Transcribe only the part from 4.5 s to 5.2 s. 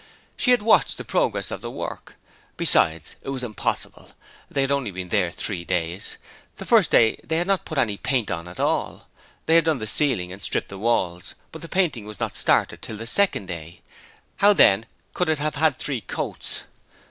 had only been